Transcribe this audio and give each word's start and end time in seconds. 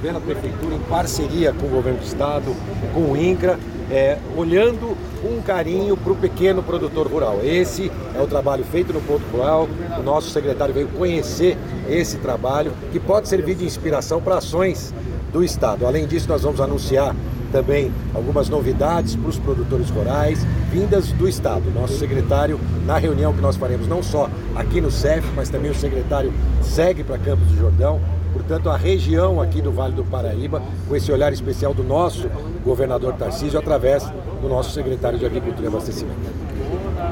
pela 0.00 0.20
Prefeitura, 0.20 0.74
em 0.74 0.80
parceria 0.80 1.52
com 1.52 1.66
o 1.66 1.70
Governo 1.70 1.98
do 1.98 2.04
Estado, 2.04 2.54
com 2.94 3.12
o 3.12 3.16
INCRA, 3.16 3.58
é, 3.90 4.18
olhando 4.36 4.96
com 5.20 5.40
carinho 5.42 5.96
para 5.96 6.12
o 6.12 6.16
pequeno 6.16 6.62
produtor 6.62 7.06
rural. 7.06 7.40
Esse 7.42 7.90
é 8.14 8.20
o 8.20 8.26
trabalho 8.26 8.64
feito 8.64 8.92
no 8.92 9.00
Ponto 9.00 9.24
Rural. 9.32 9.68
O 9.98 10.02
nosso 10.02 10.30
secretário 10.30 10.74
veio 10.74 10.88
conhecer 10.88 11.56
esse 11.88 12.18
trabalho, 12.18 12.72
que 12.92 13.00
pode 13.00 13.28
servir 13.28 13.54
de 13.54 13.64
inspiração 13.64 14.20
para 14.20 14.38
ações 14.38 14.92
do 15.32 15.42
Estado. 15.42 15.86
Além 15.86 16.06
disso, 16.06 16.28
nós 16.28 16.42
vamos 16.42 16.60
anunciar 16.60 17.14
também 17.50 17.90
algumas 18.14 18.48
novidades 18.48 19.16
para 19.16 19.28
os 19.28 19.38
produtores 19.38 19.88
rurais 19.88 20.46
vindas 20.70 21.10
do 21.12 21.26
Estado. 21.26 21.70
Nosso 21.74 21.98
secretário, 21.98 22.60
na 22.86 22.98
reunião 22.98 23.32
que 23.32 23.40
nós 23.40 23.56
faremos 23.56 23.88
não 23.88 24.02
só 24.02 24.28
aqui 24.54 24.80
no 24.80 24.90
CEF, 24.90 25.26
mas 25.34 25.48
também 25.48 25.70
o 25.70 25.74
secretário 25.74 26.32
segue 26.62 27.02
para 27.02 27.18
Campos 27.18 27.48
do 27.48 27.56
Jordão, 27.56 28.00
portanto, 28.32 28.68
a 28.68 28.76
região 28.76 29.40
aqui 29.40 29.60
do 29.60 29.72
Vale 29.72 29.94
do 29.94 30.04
Paraíba, 30.04 30.62
com 30.88 30.96
esse 30.96 31.10
olhar 31.10 31.32
especial 31.32 31.74
do 31.74 31.82
nosso 31.82 32.30
governador 32.64 33.14
Tarcísio, 33.14 33.58
através 33.58 34.04
do 34.40 34.48
nosso 34.48 34.70
secretário 34.70 35.18
de 35.18 35.26
Agricultura 35.26 35.64
e 35.64 35.68
Abastecimento. 35.68 36.48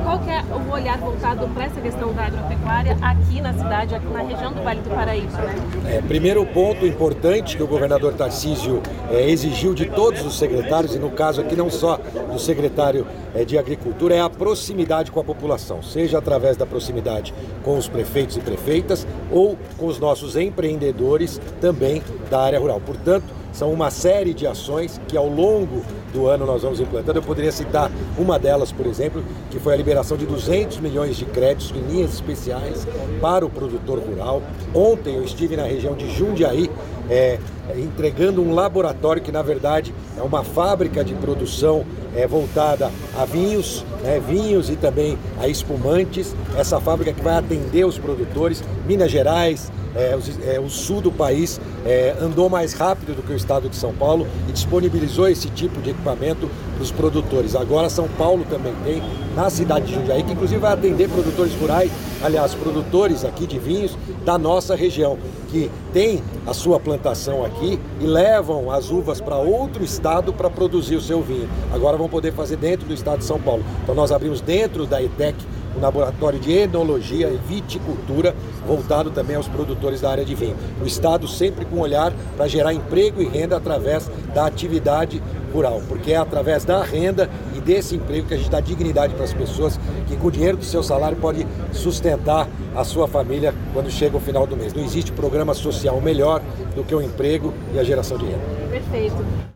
Qual 0.07 0.23
é 0.29 0.41
o 0.55 0.73
olhar 0.73 0.99
voltado 0.99 1.49
para 1.49 1.65
essa 1.65 1.81
questão 1.81 2.13
da 2.13 2.27
agropecuária 2.27 2.97
aqui 3.03 3.41
na 3.41 3.53
cidade, 3.53 3.93
aqui 3.93 4.07
na 4.07 4.23
região 4.23 4.53
do 4.53 4.63
Vale 4.63 4.81
do 4.81 4.89
Paraíba? 4.89 5.37
Né? 5.37 5.97
É, 5.97 6.01
primeiro 6.01 6.47
ponto 6.47 6.87
importante 6.87 7.57
que 7.57 7.63
o 7.65 7.67
governador 7.67 8.15
Tarcísio 8.15 8.81
é, 9.11 9.29
exigiu 9.29 9.75
de 9.75 9.87
todos 9.87 10.25
os 10.25 10.39
secretários, 10.39 10.95
e 10.95 11.01
no 11.01 11.11
caso 11.11 11.41
aqui 11.41 11.57
não 11.57 11.69
só 11.69 11.99
do 12.33 12.39
secretário 12.39 13.05
é, 13.35 13.45
de 13.45 13.59
Agricultura, 13.59 14.15
é 14.15 14.21
a 14.21 14.31
proximidade 14.31 15.11
com 15.11 15.19
a 15.19 15.25
população, 15.25 15.83
seja 15.83 16.19
através 16.19 16.57
da 16.57 16.65
proximidade 16.65 17.35
com 17.65 17.77
os 17.77 17.89
prefeitos 17.89 18.37
e 18.37 18.41
prefeitas 18.41 19.05
ou 19.29 19.59
com 19.77 19.87
os 19.87 19.99
nossos 19.99 20.37
empreendedores 20.37 21.41
também 21.61 22.01
da 22.31 22.43
área 22.43 22.61
rural. 22.61 22.81
Portanto, 22.81 23.35
são 23.57 23.73
uma 23.73 23.91
série 23.91 24.35
de 24.35 24.47
ações 24.47 25.01
que 25.09 25.17
ao 25.17 25.27
longo 25.27 25.83
do 26.13 26.27
ano 26.27 26.45
nós 26.45 26.63
vamos 26.63 26.79
implantando. 26.79 27.19
Eu 27.19 27.23
poderia 27.23 27.51
citar 27.51 27.91
uma 28.19 28.39
delas, 28.39 28.71
por 28.71 28.87
exemplo, 28.87 29.25
que 29.51 29.59
foi 29.59 29.73
a 29.73 29.77
liberação 29.79 29.96
de 30.17 30.27
200 30.27 30.79
milhões 30.81 31.17
de 31.17 31.25
créditos 31.25 31.71
em 31.71 31.81
linhas 31.93 32.13
especiais 32.13 32.87
para 33.21 33.47
o 33.47 33.51
produtor 33.51 33.99
rural. 33.99 34.43
Ontem 34.75 35.15
eu 35.15 35.25
estive 35.25 35.57
na 35.57 35.65
região 35.65 35.95
de 35.95 36.11
Jundiaí, 36.11 36.71
é, 37.11 37.39
entregando 37.77 38.43
um 38.43 38.55
laboratório 38.55 39.23
que 39.23 39.33
na 39.33 39.43
verdade 39.43 39.95
é 40.17 40.23
uma 40.23 40.45
fábrica 40.45 41.05
de 41.05 41.15
produção 41.15 41.85
é, 42.15 42.27
voltada 42.27 42.91
a 43.19 43.25
vinhos, 43.25 43.85
né, 44.03 44.21
vinhos 44.27 44.71
e 44.71 44.77
também 44.77 45.19
a 45.39 45.49
espumantes. 45.49 46.35
Essa 46.57 46.81
fábrica 46.81 47.13
que 47.13 47.23
vai 47.23 47.37
atender 47.37 47.85
os 47.85 47.99
produtores, 47.99 48.63
Minas 48.87 49.11
Gerais, 49.11 49.71
é, 49.97 50.15
o, 50.15 50.51
é, 50.51 50.61
o, 50.61 50.69
sul 50.69 51.01
do 51.01 51.11
país 51.11 51.59
é, 51.85 52.15
andou 52.21 52.51
mais 52.51 52.75
rápido 52.75 53.17
do 53.17 53.23
que 53.23 53.33
o 53.33 53.37
estado 53.37 53.69
de 53.69 53.77
São 53.77 53.95
Paulo 53.95 54.27
e 54.47 54.53
disponibilizou 54.53 55.27
esse 55.27 55.49
tipo 55.49 55.81
de 55.81 55.91
equipamento 55.91 56.51
para 56.75 56.83
os 56.83 56.93
produtores. 56.93 57.57
Agora 57.57 57.89
São 57.89 58.07
Paulo 58.07 58.45
também 58.49 58.75
tem, 58.85 59.03
na 59.35 59.49
cidade 59.49 59.87
de 59.87 59.95
Jundiaí, 59.95 60.23
que 60.23 60.33
inclusive 60.33 60.61
vai 60.61 60.75
atender 60.75 61.09
produtores 61.09 61.55
rurais, 61.55 61.91
aliás, 62.23 62.55
produtores 62.55 63.25
aqui 63.25 63.47
de 63.47 63.59
vinhos 63.59 63.97
da 64.25 64.37
nossa 64.37 64.77
região, 64.77 65.17
que 65.49 65.71
tem 65.95 66.23
a 66.47 66.53
sua 66.53 66.79
plantação 66.97 67.45
aqui 67.45 67.79
e 68.01 68.07
levam 68.07 68.71
as 68.71 68.91
uvas 68.91 69.21
para 69.21 69.37
outro 69.37 69.85
estado 69.85 70.33
para 70.33 70.49
produzir 70.49 70.97
o 70.97 71.01
seu 71.01 71.23
vinho. 71.23 71.49
Agora 71.73 71.97
vão 71.97 72.09
poder 72.09 72.33
fazer 72.33 72.57
dentro 72.57 72.87
do 72.87 72.95
estado 72.95 73.19
de 73.19 73.25
São 73.25 73.39
Paulo. 73.39 73.65
Então 73.83 73.95
nós 73.95 74.11
abrimos 74.11 74.41
dentro 74.41 74.87
da 74.87 75.03
ETEC 75.03 75.37
um 75.77 75.81
laboratório 75.81 76.39
de 76.39 76.53
enologia 76.53 77.29
e 77.29 77.37
viticultura 77.37 78.35
voltado 78.67 79.11
também 79.11 79.37
aos 79.37 79.49
produtores 79.49 80.01
da 80.01 80.11
área 80.11 80.25
de 80.25 80.35
vinho. 80.35 80.57
O 80.81 80.87
Estado 80.87 81.29
sempre 81.29 81.65
com 81.65 81.79
olhar 81.79 82.13
para 82.37 82.49
gerar 82.49 82.73
emprego 82.73 83.21
e 83.21 83.27
renda 83.27 83.57
através 83.57 84.11
da 84.35 84.47
atividade 84.47 85.23
rural, 85.53 85.81
porque 85.89 86.13
é 86.13 86.17
através 86.17 86.65
da 86.65 86.83
renda 86.83 87.31
e 87.55 87.61
desse 87.61 87.97
emprego 87.97 88.27
que 88.27 88.35
a 88.35 88.37
gente 88.37 88.51
dá 88.51 88.61
dignidade 88.61 89.15
para 89.15 89.25
as 89.25 89.33
pessoas 89.33 89.79
que 90.07 90.17
com 90.17 90.29
o 90.29 90.31
dinheiro 90.31 90.57
do 90.57 90.65
seu 90.65 90.83
salário 90.83 91.17
pode 91.17 91.47
sustentar 91.73 92.49
a 92.75 92.85
sua 92.85 93.09
família 93.09 93.55
quando 93.73 93.91
chega 93.91 94.17
o 94.17 94.21
final 94.21 94.47
do 94.47 94.57
mês. 94.57 94.75
Não 94.75 94.85
existe 94.85 95.13
programa 95.13 95.55
social 95.55 96.01
melhor 96.01 96.43
do 96.75 96.85
que 96.85 96.95
o 96.95 97.01
emprego 97.01 97.55
e 97.75 97.79
a 97.79 97.85
geração 97.85 98.19
de 98.19 98.27
renda. 98.27 98.45
Perfeito. 98.71 99.56